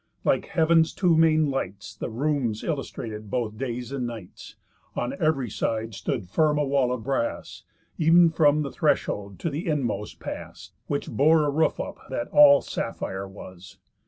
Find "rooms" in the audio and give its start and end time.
2.09-2.63